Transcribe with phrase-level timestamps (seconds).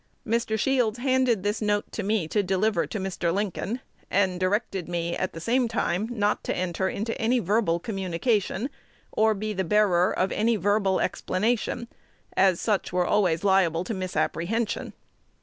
[0.25, 0.57] Mr.
[0.57, 3.31] Shields handed this note to me to deliver to Mr.
[3.31, 8.71] Lincoln, and directed me, at the same time, not to enter into any verbal communication,
[9.11, 11.87] or be the bearer of any verbal explanation,
[12.35, 14.93] as such were always liable to misapprehension.